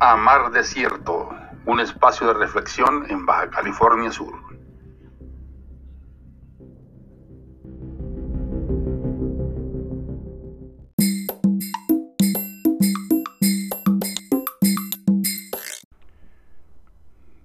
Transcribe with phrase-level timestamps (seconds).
[0.00, 1.28] a Mar Desierto,
[1.66, 4.32] un espacio de reflexión en Baja California Sur.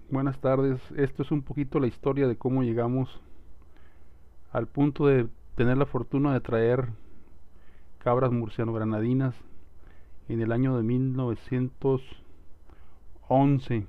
[0.10, 3.20] Buenas tardes, esto es un poquito la historia de cómo llegamos
[4.52, 6.90] al punto de tener la fortuna de traer
[7.98, 9.34] cabras murciano-granadinas
[10.28, 10.84] en el año de
[13.30, 13.88] 1911.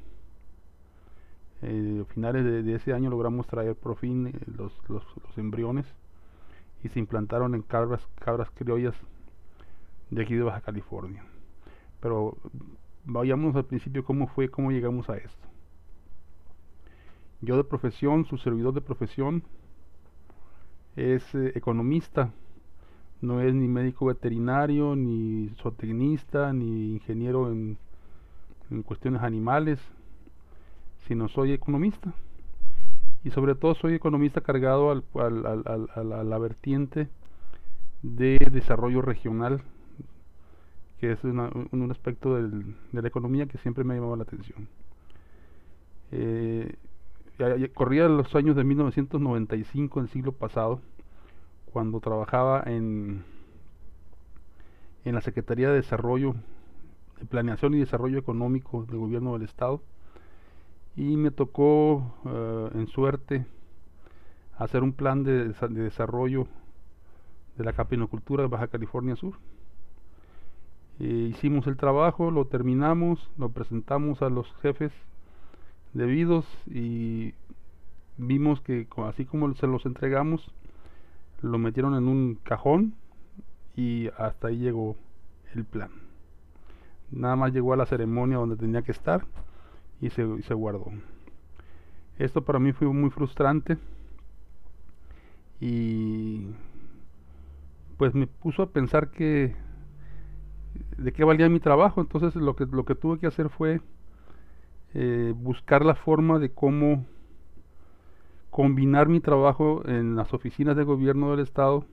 [1.63, 5.05] Eh, finales de, ese año logramos traer por fin eh, los, los,
[5.37, 5.87] embriones
[6.83, 8.95] y se implantaron en cabras, cabras criollas
[10.11, 11.25] de aquí de Baja California.
[12.01, 12.37] Pero
[13.05, 15.49] vayamos al principio cómo fue, cómo llegamos a esto.
[17.41, 19.43] Yo de profesión, su servidor de profesión,
[20.97, 22.31] es eh, economista,
[23.23, 27.79] no es ni médico veterinario, ni zootecnista, ni ingeniero en,
[28.83, 29.79] cuestiones animales,
[31.07, 32.13] sino soy economista.
[33.25, 37.09] Y sobre todo soy economista cargado al, a la vertiente
[38.03, 39.63] de desarrollo regional,
[41.01, 44.69] que es un aspecto de la economía que siempre me ha llamado la atención.
[46.13, 46.77] Eh,
[47.75, 50.81] corría los años de 1995, el siglo pasado,
[51.73, 53.25] cuando trabajaba en,
[55.05, 56.35] en la Secretaría de Desarrollo,
[57.19, 59.81] de Planeación y Desarrollo Económico del Gobierno del Estado,
[60.97, 63.47] y me tocó eh, en suerte
[64.59, 66.47] hacer un plan de, de, desarrollo
[67.57, 69.35] de la capinocultura de Baja California Sur.
[71.01, 74.93] E hicimos el trabajo, lo terminamos, lo presentamos a los jefes
[75.93, 77.35] debidos y
[78.17, 80.53] vimos que así como se los entregamos,
[81.43, 82.95] lo metieron en un cajón
[83.77, 84.97] y hasta ahí llegó
[85.55, 86.04] el plan.
[87.15, 89.25] Nada más llegó a la ceremonia donde tenía que estar
[90.01, 90.87] y se, guardó.
[92.19, 93.79] Esto para mí fue muy frustrante
[95.61, 96.49] y
[97.97, 99.55] pues me puso a pensar que
[100.99, 102.01] de qué valía mi trabajo.
[102.01, 103.81] Entonces lo que, lo que tuve que hacer fue
[104.95, 107.07] eh, buscar la forma de cómo
[108.51, 111.87] combinar mi trabajo en las oficinas de gobierno del estado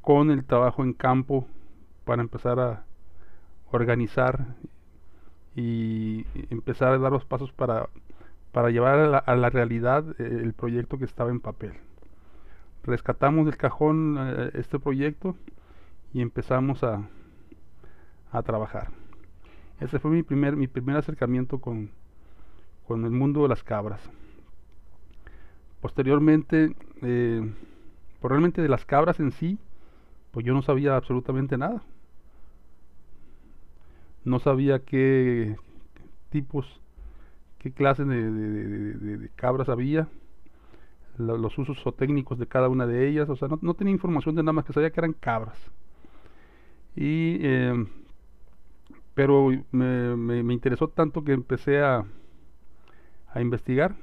[0.00, 1.46] con el trabajo en campo
[2.04, 2.84] para empezar a
[3.70, 4.46] organizar
[5.54, 7.88] y empezar a dar los pasos para,
[8.52, 11.72] para llevar a la, realidad eh, el proyecto que estaba en papel.
[12.84, 15.36] Rescatamos del cajón eh, este proyecto
[16.12, 17.08] y empezamos a,
[18.32, 18.88] a trabajar.
[19.80, 21.90] Ese fue mi primer, mi primer acercamiento con,
[22.86, 24.00] con el mundo de las cabras.
[25.80, 27.52] Posteriormente, eh,
[28.20, 29.58] pues realmente de las cabras en sí,
[30.30, 31.82] pues yo no sabía absolutamente nada.
[34.26, 35.54] No sabía qué
[36.30, 36.80] tipos,
[37.60, 40.08] qué clases de, cabras había,
[41.16, 44.42] los usos o técnicos de cada una de ellas, o sea, no, tenía información de
[44.42, 45.56] nada más que sabía que eran cabras.
[46.96, 47.86] Y, eh,
[49.14, 52.04] pero me, me, interesó tanto que empecé a,
[53.32, 53.94] a investigar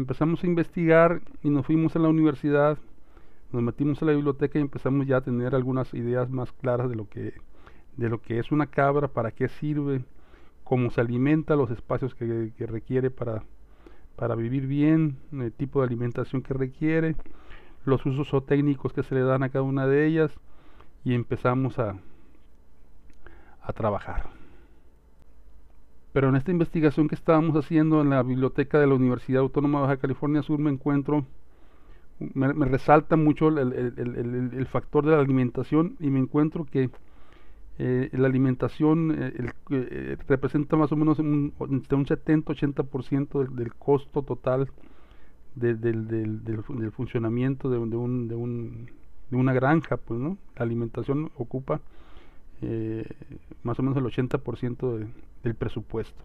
[0.00, 2.78] empezamos a investigar y nos fuimos a la universidad,
[3.52, 6.96] nos metimos a la biblioteca y empezamos ya a tener algunas ideas más claras de
[6.96, 7.34] lo que,
[7.96, 10.02] de lo que es una cabra, para qué sirve,
[10.64, 13.42] cómo se alimenta, los espacios que, requiere para,
[14.16, 17.14] para vivir bien, el tipo de alimentación que requiere,
[17.84, 20.32] los usos o técnicos que se le dan a cada una de ellas
[21.04, 21.96] y empezamos a,
[23.62, 24.39] a trabajar.
[26.12, 29.86] Pero en esta investigación que estábamos haciendo en la biblioteca de la Universidad Autónoma de
[29.86, 31.24] Baja California Sur me encuentro,
[32.18, 36.90] me, resalta mucho el, factor de la alimentación y me encuentro que
[37.78, 43.74] eh, la alimentación eh, eh, representa más o menos un, entre un 70-80% del, del
[43.74, 44.68] costo total
[45.54, 48.90] del, funcionamiento de, un, de, un,
[49.30, 50.36] de una granja, pues, ¿no?
[50.56, 51.80] La alimentación ocupa
[53.62, 55.06] más o menos el 80% de,
[55.42, 56.22] del presupuesto.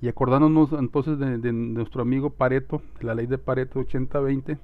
[0.00, 4.58] Y acordándonos entonces de, nuestro amigo Pareto, la ley de Pareto 80-20,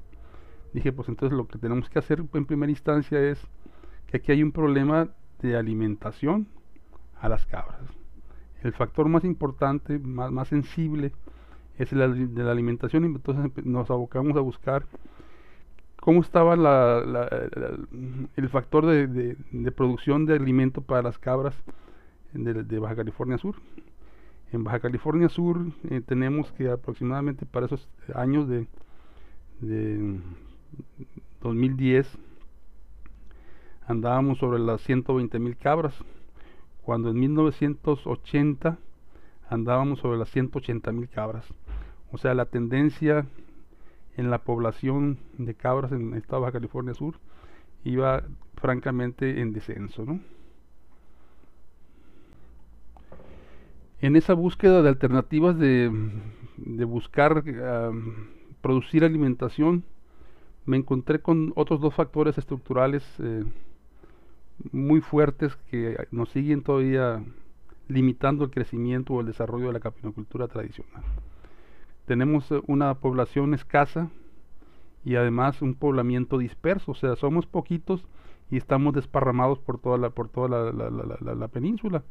[0.74, 3.40] dije, pues entonces lo que tenemos que hacer en primera instancia es
[4.08, 5.08] que aquí hay un problema
[5.40, 6.46] de alimentación
[7.20, 7.80] a las cabras.
[8.62, 11.12] El factor más importante, más, más sensible,
[11.78, 14.84] es el de la alimentación y entonces nos abocamos a buscar
[16.02, 16.54] cómo estaba
[18.36, 19.36] el factor de,
[19.72, 21.54] producción de alimento para las cabras
[22.34, 23.56] de, Baja California Sur.
[24.52, 28.66] En Baja California Sur eh, tenemos que aproximadamente para esos años de,
[29.60, 30.18] de
[31.40, 32.18] 2010
[33.86, 35.94] andábamos sobre las 120 mil cabras,
[36.82, 38.78] cuando en 1980
[39.48, 41.46] andábamos sobre las 180 mil cabras.
[42.10, 43.26] O sea, la tendencia
[44.16, 47.14] en la población de cabras en de Baja California Sur
[47.84, 48.22] iba
[48.56, 50.04] francamente en descenso.
[50.04, 50.20] ¿no?
[54.02, 55.88] En esa búsqueda de alternativas de,
[56.84, 57.44] buscar
[58.60, 59.84] producir alimentación,
[60.66, 63.44] me encontré con otros dos factores estructurales eh,
[64.72, 67.22] muy fuertes que nos siguen todavía
[67.86, 71.04] limitando el crecimiento o el desarrollo de la capinocultura tradicional.
[72.04, 74.10] Tenemos eh, una población escasa
[75.04, 78.04] y además un poblamiento disperso, o sea, somos poquitos
[78.50, 82.02] y estamos desparramados por toda la, por toda la, península.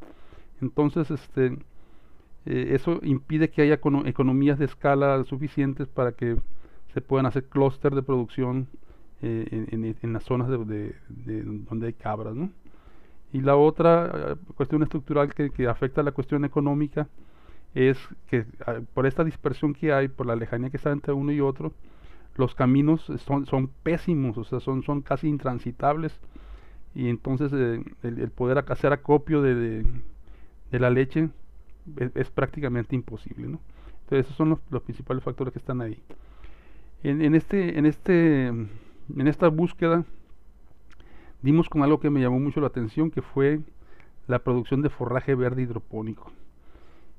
[0.62, 1.58] Entonces, este,
[2.46, 6.38] eh, eso impide que haya economías de escala suficientes para que
[6.94, 8.68] se puedan hacer clúster de producción
[9.22, 12.36] eh, en, las zonas de, donde hay cabras.
[12.36, 12.50] ¿no?
[13.32, 17.08] Y la otra eh, cuestión estructural que, que, afecta a la cuestión económica
[17.74, 17.98] es
[18.28, 21.40] que ah, por esta dispersión que hay, por la lejanía que está entre uno y
[21.40, 21.74] otro,
[22.36, 26.20] los caminos son, son pésimos, o sea, son, son casi intransitables.
[26.94, 29.86] Y entonces el, poder hacer acopio de,
[30.72, 31.30] la leche
[32.16, 33.46] es, prácticamente imposible.
[33.46, 36.02] Entonces esos son los, principales factores que están ahí.
[37.04, 38.48] En, en, este, en este
[39.18, 40.06] en esta búsqueda
[41.42, 43.62] dimos con algo que me llamó mucho la atención, que fue
[44.28, 46.32] la producción de forraje verde hidropónico.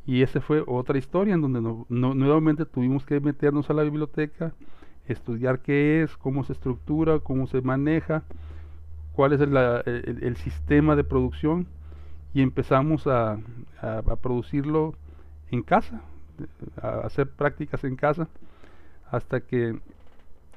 [0.07, 4.53] Y esa fue otra historia en donde nuevamente tuvimos que meternos a la biblioteca,
[5.07, 8.25] estudiar qué es, cómo se estructura, cómo se maneja,
[9.13, 11.67] cuál es el, sistema de producción
[12.35, 13.39] y empezamos a,
[13.81, 14.95] a, producirlo
[15.51, 16.03] en casa,
[16.81, 18.29] a hacer prácticas en casa,
[19.11, 19.79] hasta que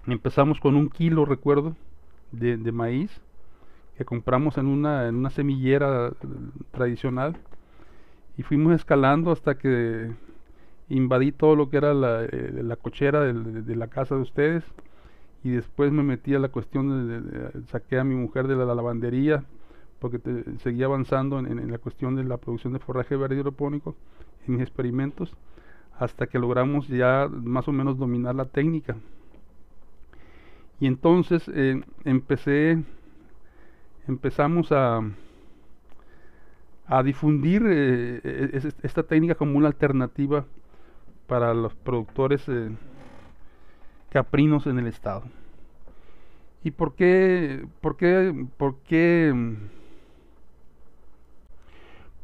[0.08, 1.76] Empezamos con un kilo, recuerdo,
[2.32, 3.10] de, maíz
[3.98, 6.12] que compramos en una, en una semillera
[6.72, 7.38] tradicional
[8.38, 10.12] y fuimos escalando hasta que
[10.90, 14.64] invadí todo lo que era la, eh, cochera de, la casa de ustedes
[15.44, 19.44] y después me metí a la cuestión de, saqué a mi mujer de la, lavandería
[20.00, 20.20] porque
[20.60, 23.96] seguía avanzando en, la cuestión de la producción de forraje verde hidropónico
[24.48, 25.34] en mis experimentos
[25.98, 28.96] hasta que logramos ya más o menos dominar la técnica
[30.80, 32.84] y entonces eh, empecé,
[34.08, 35.02] empezamos a,
[36.88, 40.46] a difundir eh, e, esta técnica como una alternativa
[41.28, 42.70] para los productores eh,
[44.10, 45.24] caprinos en el estado.
[46.64, 49.34] ¿Y por qué, por qué, por qué,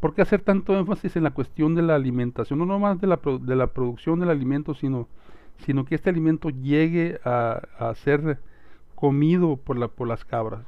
[0.01, 2.59] por qué hacer tanto énfasis en la cuestión de la alimentación?
[2.59, 5.07] No nomás de la, de la producción del alimento, sino
[5.65, 8.39] sino que este alimento llegue a, ser
[8.95, 10.65] comido por, la, por las cabras.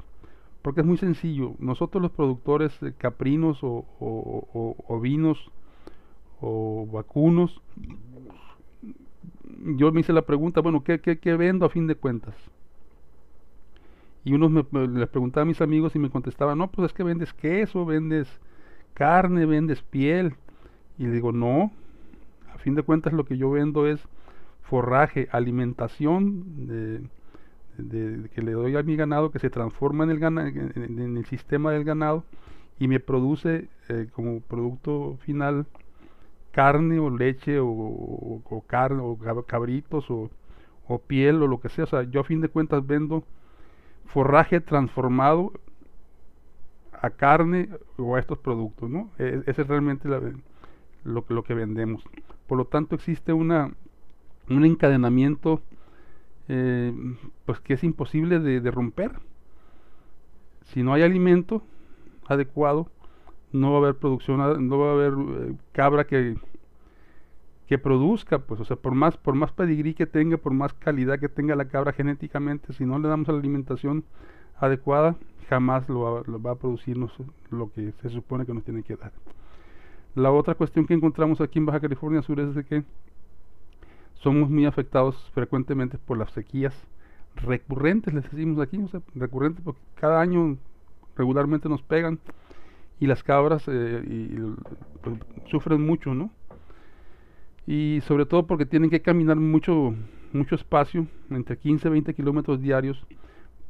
[0.61, 1.55] Porque es muy sencillo.
[1.59, 5.51] Nosotros los productores caprinos o, o, vinos
[6.41, 7.61] o vacunos,
[9.75, 12.35] yo me hice la pregunta, bueno, ¿qué, qué, vendo a fin de cuentas?
[14.25, 17.03] Y unos me, les preguntaba a mis amigos y me contestaban, no, pues es que
[17.03, 18.27] vendes queso, vendes
[18.93, 20.35] carne, vendes piel.
[20.97, 21.71] Y le digo, no,
[22.53, 23.99] a fin de cuentas lo que yo vendo es
[24.61, 31.17] forraje, alimentación de, que le doy a mi ganado, que se transforma en el, en,
[31.17, 32.23] el sistema del ganado
[32.79, 35.65] y me produce eh, como producto final
[36.51, 40.29] carne o leche o, carne o cabritos o,
[41.07, 41.85] piel o lo que sea.
[41.85, 43.23] O sea, yo a fin de cuentas vendo
[44.05, 45.53] forraje transformado
[47.03, 49.11] a carne o a estos productos, ¿no?
[49.19, 52.03] E, ese es realmente lo, lo que vendemos.
[52.47, 53.71] Por lo tanto, existe una
[54.49, 55.61] un encadenamiento
[56.47, 56.93] eh,
[57.45, 59.11] pues que es imposible de, romper.
[60.65, 61.63] Si no hay alimento
[62.27, 62.89] adecuado,
[63.51, 66.35] no va a haber producción, no va a haber eh, cabra que,
[67.67, 71.19] que produzca, pues, o sea, por más, por más pedigrí que tenga, por más calidad
[71.19, 74.03] que tenga la cabra genéticamente, si no le damos la alimentación
[74.57, 75.15] adecuada,
[75.49, 77.11] jamás lo va, a producirnos
[77.51, 79.11] lo que se supone que nos tiene que dar.
[80.15, 82.83] La otra cuestión que encontramos aquí en Baja California Sur es de que
[84.15, 86.73] somos muy afectados frecuentemente por las sequías
[87.35, 88.79] recurrentes, les decimos aquí,
[89.15, 90.57] recurrentes porque cada año
[91.15, 92.19] regularmente nos pegan
[92.99, 94.37] y las cabras eh,
[95.01, 95.17] pues,
[95.49, 96.31] sufren mucho, ¿no?
[97.65, 99.93] Y sobre todo porque tienen que caminar mucho,
[100.31, 103.05] mucho espacio, entre 15 y 20 kilómetros diarios,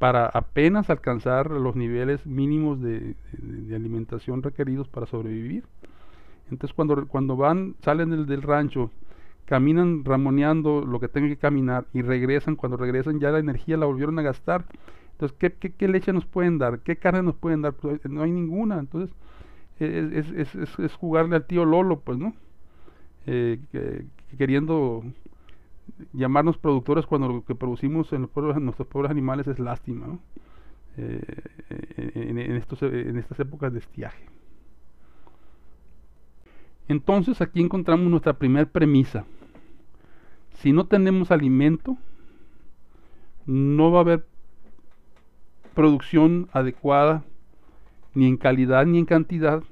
[0.04, 3.16] para apenas alcanzar los niveles mínimos de,
[3.74, 5.64] alimentación requeridos para sobrevivir.
[6.52, 8.92] Entonces cuando, cuando van, salen del, del, rancho,
[9.46, 13.86] caminan ramoneando lo que tengan que caminar y regresan, cuando regresan ya la energía la
[13.86, 14.66] volvieron a gastar.
[15.14, 16.80] Entonces, ¿qué, qué, qué leche nos pueden dar?
[16.80, 17.72] ¿Qué carne nos pueden dar?
[17.72, 18.80] Pues, no hay ninguna.
[18.80, 19.16] Entonces,
[19.80, 22.34] es, es, es, es jugarle al tío Lolo, pues, ¿no?
[23.26, 23.58] Eh,
[24.38, 25.02] queriendo
[26.14, 30.20] llamarnos productores cuando lo que producimos en, los pueblos, nuestros pueblos animales es lástima
[30.98, 31.22] eh,
[32.16, 34.26] en, en estas épocas de estiaje.
[36.88, 39.26] Entonces aquí encontramos nuestra primera premisa.
[40.56, 41.98] Si no tenemos alimento,
[43.46, 44.26] no va a haber
[45.74, 47.24] producción adecuada,
[48.14, 49.64] ni en calidad ni en cantidad,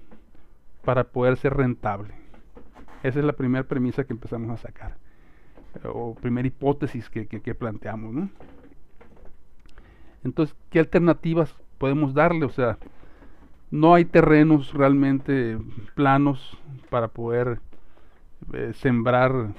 [0.83, 2.15] para poder ser rentable.
[3.03, 5.00] Esa es la primera premisa que empezamos a sacar
[5.83, 8.13] o primera hipótesis que, planteamos.
[8.13, 8.29] ¿no?
[10.23, 12.45] Entonces, ¿qué alternativas podemos darle?
[12.45, 12.77] O sea,
[13.71, 15.57] no hay terrenos realmente
[15.95, 16.57] planos
[16.89, 17.59] para poder
[18.53, 19.53] eh, sembrar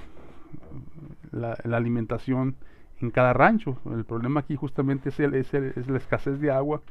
[1.31, 2.55] la, alimentación
[3.01, 3.77] en cada rancho.
[3.91, 6.81] El problema aquí justamente es, es, la escasez de agua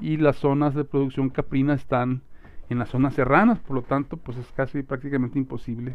[0.00, 2.22] y las zonas de producción caprina están
[2.68, 5.94] en las zonas serranas, por lo tanto, pues es casi prácticamente imposible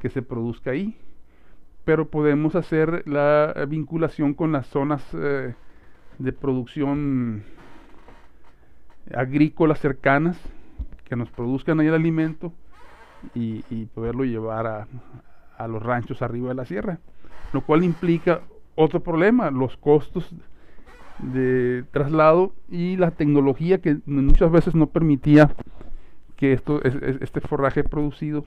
[0.00, 0.96] que se produzca ahí
[1.84, 5.54] pero podemos hacer la vinculación con las zonas eh,
[6.18, 7.44] de producción
[9.14, 10.38] agrícolas cercanas
[11.04, 12.52] que nos produzcan ahí el alimento
[13.34, 13.62] y,
[13.94, 14.86] poderlo llevar a,
[15.56, 16.98] a, los ranchos arriba de la sierra,
[17.52, 18.40] lo cual implica
[18.74, 20.34] otro problema, los costos
[21.18, 25.50] de traslado y la tecnología que muchas veces no permitía
[26.36, 28.44] que esto, este forraje producido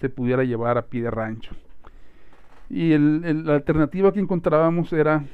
[0.00, 1.54] se pudiera llevar a pie de rancho.
[2.72, 5.26] Y el, la alternativa que encontrábamos era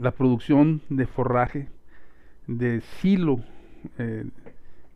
[0.00, 1.68] la producción de forraje,
[2.46, 3.40] de silo,
[3.98, 4.24] eh,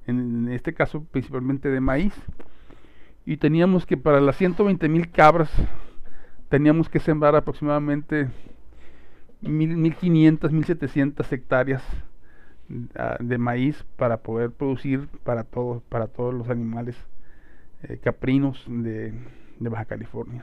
[0.06, 2.14] en, este caso principalmente de maíz.
[3.26, 5.50] Y teníamos que para las 120 mil cabras,
[6.49, 8.30] teníamos que sembrar aproximadamente
[9.42, 11.82] 1500, 1700 hectáreas
[12.97, 16.97] ah, de maíz para poder producir para todos, para todos los animales
[17.82, 19.12] eh, caprinos de
[19.58, 20.42] Baja California.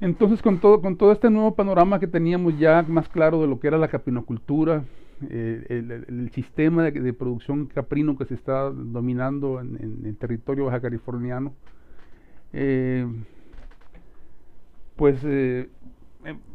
[0.00, 3.58] Entonces con todo, con todo este nuevo panorama que teníamos ya más claro de lo
[3.60, 4.84] que era la caprinocultura,
[5.30, 11.54] eh, el, sistema de, producción caprino que se está dominando en, el territorio baja californiano,
[12.52, 13.06] eh,
[14.96, 15.70] pues eh,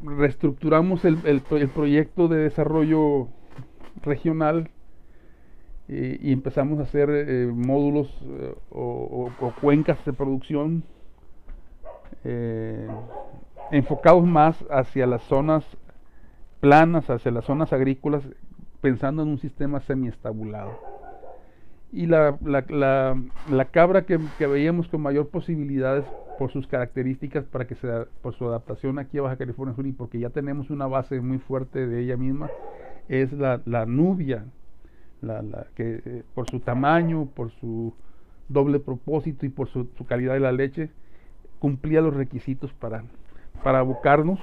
[0.03, 1.41] reestructuramos el,
[1.73, 3.29] proyecto de desarrollo
[4.03, 4.69] regional
[5.87, 8.07] y empezamos a hacer módulos
[8.69, 10.83] o cuencas de producción
[12.23, 12.87] eh,
[13.71, 15.65] enfocados más hacia las zonas
[16.59, 18.23] planas, hacia las zonas agrícolas,
[18.81, 20.79] pensando en un sistema semiestabulado.
[21.91, 26.05] Y la, la, la, cabra que, veíamos con mayor posibilidades
[26.39, 27.75] por sus características, para que
[28.21, 31.39] por su adaptación aquí a Baja California Sur y porque ya tenemos una base muy
[31.39, 32.49] fuerte de ella misma,
[33.09, 34.45] es la, nubia,
[35.75, 37.93] que eh, por su tamaño, por su
[38.47, 40.91] doble propósito y por su calidad de la leche,
[41.61, 43.03] cumplía los requisitos para,
[43.63, 44.39] para abocarnos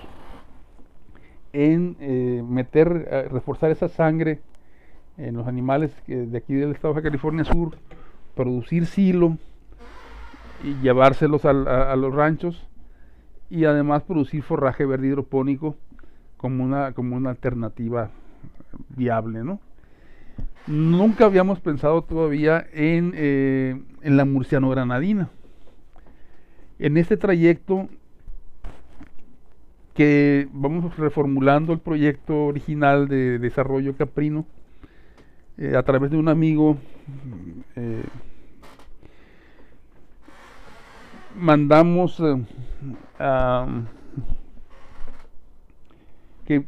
[1.52, 4.40] en eh, meter, eh, reforzar esa sangre
[5.16, 7.76] en los animales de aquí del estado de California Sur,
[8.36, 9.36] producir silo
[10.62, 11.52] y llevárselos a,
[11.96, 12.68] los ranchos
[13.50, 15.74] y además producir forraje verde hidropónico
[16.36, 18.10] como una, como una alternativa
[18.90, 19.58] viable, ¿no?
[20.68, 25.30] Nunca habíamos pensado todavía en, eh, en la murciano granadina.
[26.78, 27.88] En este trayecto
[29.94, 34.46] que vamos reformulando el proyecto original de desarrollo caprino
[35.56, 36.76] eh, a través de un amigo
[37.74, 38.04] eh,
[41.34, 42.44] mandamos eh,
[46.46, 46.64] que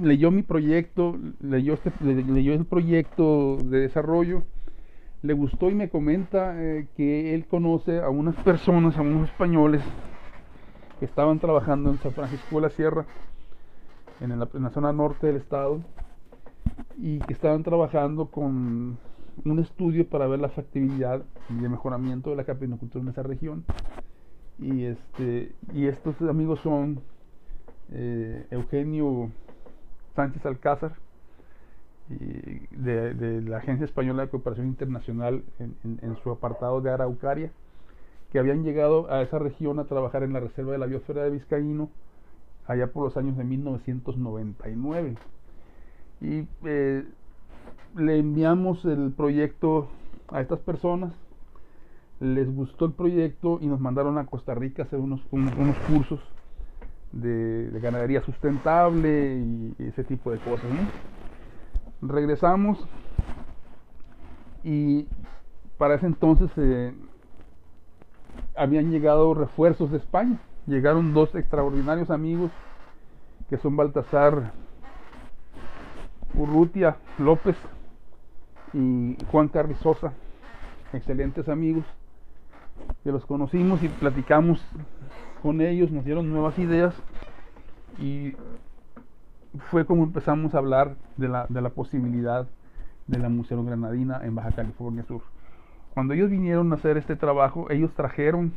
[0.00, 4.44] leyó mi proyecto leyó este leyó el proyecto de desarrollo
[5.22, 9.82] le gustó y me comenta eh, que él conoce a unas personas, a unos españoles
[10.98, 13.06] que estaban trabajando en San Francisco de la Sierra,
[14.20, 15.80] en la, zona norte del estado,
[16.98, 18.98] y que estaban trabajando con
[19.44, 23.64] un estudio para ver la factibilidad de mejoramiento de la caprinocultura en esa región.
[24.58, 27.00] Y, este, y estos amigos son
[27.90, 29.30] eh, Eugenio
[30.14, 30.92] Sánchez Alcázar,
[32.08, 37.50] de, la Agencia Española de Cooperación Internacional en, su apartado de Araucaria
[38.30, 41.30] que habían llegado a esa región a trabajar en la Reserva de la Biosfera de
[41.30, 41.90] Vizcaíno
[42.66, 45.16] allá por los años de 1999.
[46.22, 47.04] Y eh,
[47.96, 49.88] le enviamos el proyecto
[50.28, 51.12] a estas personas,
[52.20, 56.20] les gustó el proyecto y nos mandaron a Costa Rica a hacer unos, unos cursos
[57.12, 60.64] de, ganadería sustentable y ese tipo de cosas.
[62.02, 62.84] Regresamos
[64.64, 65.06] y
[65.78, 66.92] para ese entonces eh,
[68.56, 70.38] habían llegado refuerzos de España.
[70.66, 72.50] Llegaron dos extraordinarios amigos
[73.48, 74.52] que son Baltasar
[76.34, 77.56] Urrutia López
[78.72, 80.12] y Juan Carrizosa,
[80.92, 81.84] excelentes amigos,
[83.04, 84.60] que los conocimos y platicamos
[85.42, 86.94] con ellos, nos dieron nuevas ideas
[87.98, 88.34] y
[89.70, 92.46] fue como empezamos a hablar de la, de la posibilidad
[93.06, 95.22] de la Museo Granadina en Baja California Sur.
[95.94, 98.52] Cuando ellos vinieron a hacer este trabajo, ellos trajeron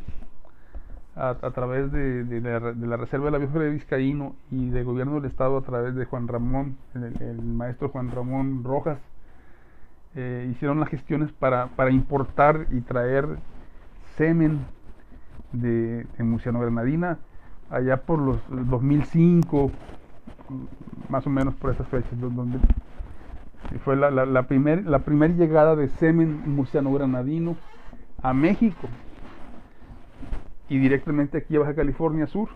[1.15, 5.57] a, través de, la, Reserva de la Biosfera de Vizcaíno y del gobierno del Estado
[5.57, 8.99] a través de Juan Ramón, el, maestro Juan Ramón Rojas,
[10.15, 13.27] eh, hicieron las gestiones para, para importar y traer
[14.17, 14.65] semen
[15.53, 17.17] de, de Musiano Granadina
[17.69, 19.71] allá por los 2005,
[21.09, 22.59] más o menos por esas fechas, donde
[23.83, 27.55] fue la, la, primera la llegada de semen murciano granadino
[28.21, 28.87] a México
[30.69, 32.49] y directamente aquí a Baja California Sur.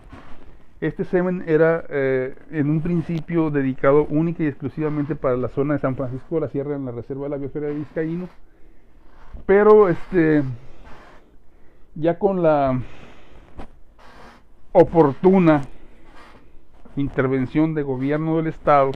[0.80, 5.80] Este semen era eh, en un principio dedicado única y exclusivamente para la zona de
[5.80, 8.28] San Francisco de la Sierra en la Reserva de la Biosfera de Vizcaíno.
[9.44, 10.42] Pero este
[11.94, 12.80] ya con la
[14.72, 15.62] oportuna
[16.96, 18.92] intervención de gobierno del estado,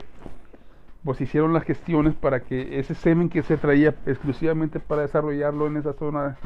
[1.03, 5.77] pues hicieron las gestiones para que ese semen que se traía exclusivamente para desarrollarlo en
[5.77, 6.37] esa zona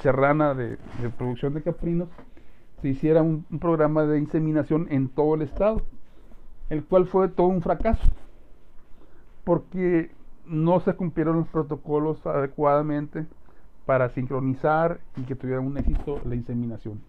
[0.00, 0.78] serrana de,
[1.18, 2.08] producción de caprinos,
[2.80, 5.82] se hiciera un, programa de inseminación en todo el estado,
[6.70, 8.06] el cual fue todo un fracaso,
[9.42, 10.10] porque
[10.46, 13.26] no se cumplieron los protocolos adecuadamente
[13.86, 17.00] para sincronizar y que tuviera un éxito la inseminación.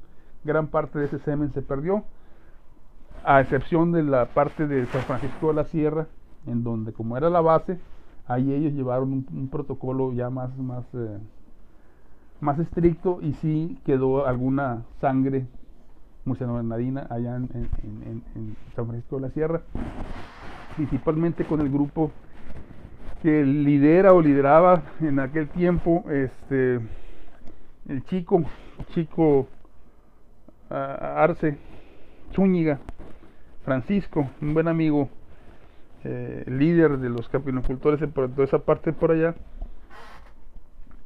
[0.43, 2.03] Gran parte de ese semen se perdió,
[3.25, 6.07] a excepción de la parte de San Francisco de la Sierra,
[6.45, 7.79] en donde como era la base,
[8.27, 11.17] ahí ellos llevaron un, protocolo ya más, más, eh,
[12.39, 15.47] más estricto y sí quedó alguna sangre
[16.25, 17.49] murciano-granadina allá en,
[18.35, 19.61] en, San Francisco de la Sierra,
[20.75, 22.11] principalmente con el grupo
[23.21, 26.79] que lidera o lideraba en aquel tiempo este
[27.87, 28.43] el chico
[28.93, 29.47] chico
[30.69, 31.57] ah, Arce
[32.33, 32.79] Zúñiga
[33.65, 35.09] Francisco un buen amigo
[36.03, 39.33] eh, líder de los capinocultores por toda esa parte por allá.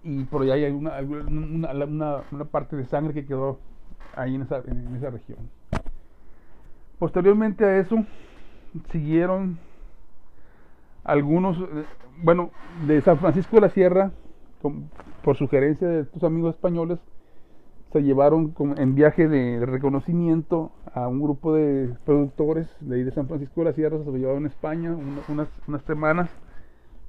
[0.03, 3.59] Y por allá hay una, una, parte de sangre que quedó
[4.15, 5.39] ahí en esa, en esa región.
[6.99, 8.05] Posteriormente a eso
[8.91, 9.57] siguieron
[11.05, 11.85] algunos, eh,
[12.21, 12.51] bueno,
[12.85, 14.11] de San Francisco de la Sierra,
[15.23, 16.99] por sugerencia de estos amigos españoles,
[17.91, 23.27] se llevaron en viaje de reconocimiento a un grupo de productores de ahí de San
[23.27, 24.95] Francisco de la Sierra, se lo llevaron a España
[25.29, 26.29] unas, unas semanas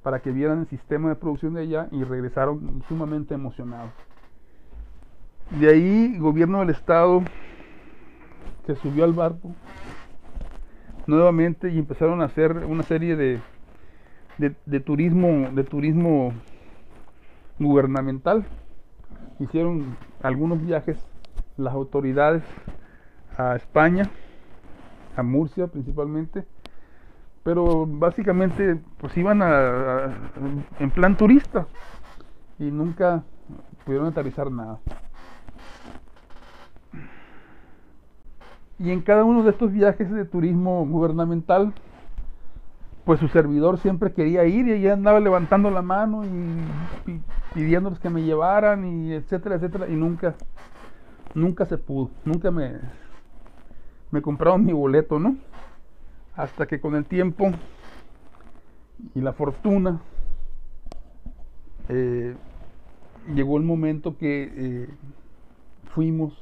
[0.01, 3.91] para que vieran el sistema de producción de allá y regresaron sumamente emocionados.
[5.59, 7.21] De ahí, el gobierno del estado
[8.65, 9.51] se subió al barco
[11.05, 13.39] nuevamente y empezaron a hacer una serie de
[14.65, 16.33] de, turismo, de turismo
[17.59, 18.45] gubernamental.
[19.39, 20.97] Hicieron algunos viajes
[21.57, 22.43] las autoridades
[23.37, 24.09] a España,
[25.15, 26.45] a Murcia principalmente,
[27.43, 30.13] pero básicamente pues iban a,
[30.79, 31.65] en plan turista
[32.59, 33.23] y nunca
[33.85, 34.79] pudieron aterrizar nada.
[38.79, 41.73] Y en cada uno de estos viajes de turismo gubernamental
[43.05, 47.21] pues su servidor siempre quería ir y ella andaba levantando la mano y,
[47.53, 50.35] pidiéndoles que me llevaran y etcétera, etcétera, y nunca,
[51.33, 52.79] nunca se pudo, nunca me,
[54.11, 55.35] me compraron mi boleto, ¿no?
[56.35, 57.51] Hasta que con el tiempo
[59.13, 59.99] y la fortuna
[61.89, 62.35] eh,
[63.33, 64.89] llegó el momento que eh,
[65.93, 66.33] fuimos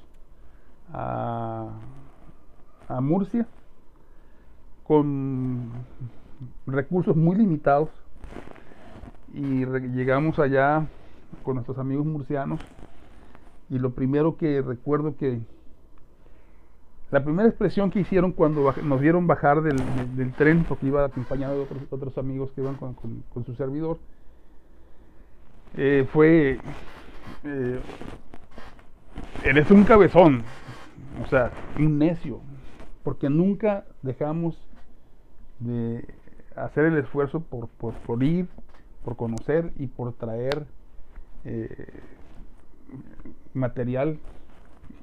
[0.94, 1.70] a,
[2.88, 3.48] a Murcia
[4.84, 5.72] con
[6.68, 7.90] recursos muy limitados
[9.34, 10.88] y llegamos allá
[11.44, 12.60] con nuestros amigos murcianos.
[13.70, 15.40] Y lo primero que recuerdo que
[17.12, 21.68] la primera expresión que hicieron cuando nos vieron bajar del, tren, porque iba acompañado de
[21.90, 23.98] otros, amigos que iban con, su servidor,
[25.76, 26.60] eh, fue
[27.44, 27.80] eh,
[29.44, 30.44] eres un cabezón,
[31.24, 32.42] o sea, un necio,
[33.04, 34.56] porque nunca dejamos
[35.60, 36.06] de
[36.56, 38.48] hacer el esfuerzo por, por, ir,
[39.04, 40.66] por conocer y por traer
[41.46, 41.88] eh,
[43.54, 44.20] material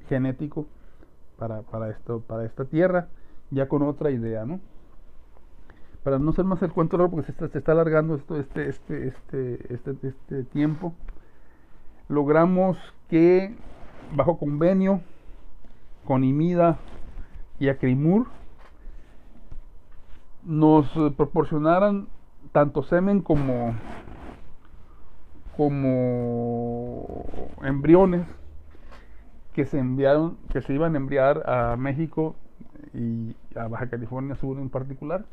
[0.09, 0.67] genético
[1.37, 3.07] para, para, esto, para esta tierra,
[3.51, 4.59] ya con otra idea, ¿no?
[6.03, 9.07] Para no ser más el cuento porque se está, se está alargando esto, este, este,
[9.07, 10.93] este, este, este tiempo,
[12.07, 12.77] logramos
[13.09, 13.55] que
[14.15, 15.01] bajo convenio
[16.05, 16.77] con IMIDA
[17.59, 18.27] y Acrimur
[20.43, 22.07] nos proporcionaran
[22.53, 23.75] tanto semen como
[25.57, 27.25] como
[27.63, 28.25] embriones
[29.53, 32.35] que se enviaron que se iban a enviar a México
[32.93, 35.25] y a Baja California Sur en particular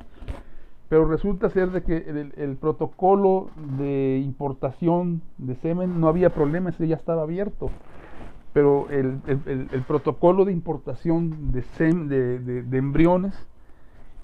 [0.88, 1.96] pero resulta ser de que
[2.36, 7.70] el, protocolo de importación de semen no había problema, ese ya estaba abierto.
[8.52, 9.18] Pero el,
[9.88, 13.34] protocolo de importación de, de, embriones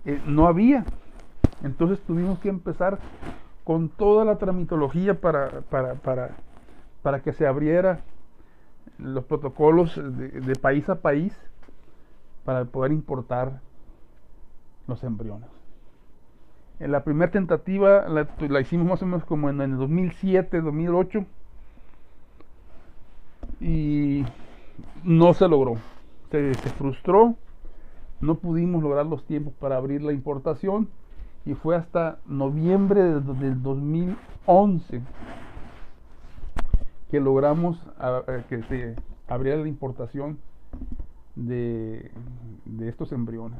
[0.05, 0.85] eh, no había.
[1.65, 3.01] Entonces tuvimos que empezar
[3.71, 6.31] con toda la tramitología para, para, para,
[7.03, 8.01] para que se abriera
[8.99, 11.33] los protocolos de país a país
[12.45, 13.61] para poder importar
[14.89, 15.49] los embriones.
[16.81, 21.25] En la primera tentativa la, hicimos más o menos como en el 2007, 2008
[23.61, 24.25] y
[25.05, 25.77] no se logró.
[26.33, 27.37] Se, frustró,
[28.21, 30.89] no pudimos lograr los tiempos para abrir la importación
[31.44, 35.03] y fue hasta noviembre del, 2011
[37.11, 37.79] que logramos
[38.48, 38.96] que se
[39.29, 40.38] abriera la importación
[41.35, 42.11] de,
[42.64, 43.59] de estos embriones.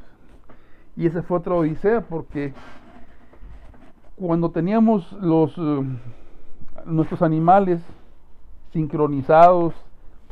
[0.97, 2.53] Y esa fue otra odisea porque
[4.17, 5.83] cuando teníamos los eh,
[6.85, 7.81] nuestros animales
[8.73, 9.75] sincronizados,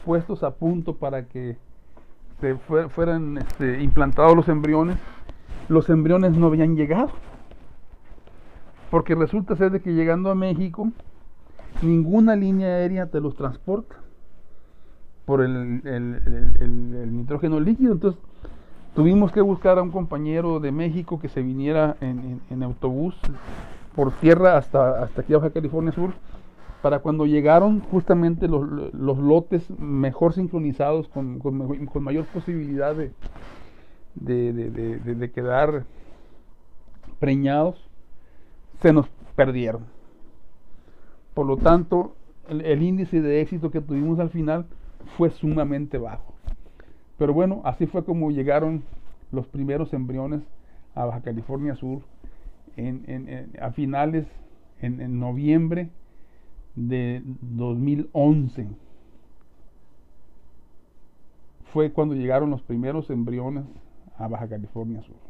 [0.04, 1.56] puestos a punto para que
[2.40, 2.54] se
[2.90, 4.96] fueran este, implantados los embriones,
[5.68, 7.11] los embriones no habían llegado.
[8.90, 10.90] Porque resulta ser de que llegando a México,
[11.83, 13.96] ninguna línea aérea te los transporta
[15.24, 15.83] por el,
[17.12, 17.92] nitrógeno líquido.
[17.92, 18.20] Entonces,
[18.94, 23.14] tuvimos que buscar a un compañero de México que se viniera en, en autobús
[23.98, 26.12] por tierra hasta, hasta aquí Baja California Sur,
[26.83, 33.12] para cuando llegaron justamente los, lotes mejor sincronizados, con, con, mayor posibilidad de,
[34.14, 35.85] de, quedar
[37.18, 37.88] preñados,
[38.81, 39.85] se nos perdieron.
[41.35, 42.17] Por lo tanto,
[42.49, 44.67] el, índice de éxito que tuvimos al final
[45.17, 46.35] fue sumamente bajo.
[47.17, 48.83] Pero bueno, así fue como llegaron
[49.33, 50.41] los primeros embriones
[50.95, 52.03] a Baja California Sur
[53.61, 54.27] a finales,
[54.81, 55.91] en, noviembre
[56.77, 58.69] de 2011.
[61.73, 63.64] Fue cuando llegaron los primeros embriones
[64.17, 65.28] a Baja California Sur.